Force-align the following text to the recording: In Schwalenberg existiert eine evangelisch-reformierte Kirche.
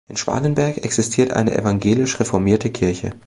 In 0.09 0.17
Schwalenberg 0.17 0.79
existiert 0.83 1.31
eine 1.31 1.55
evangelisch-reformierte 1.55 2.71
Kirche. 2.71 3.11